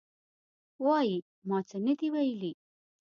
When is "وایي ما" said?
0.85-1.57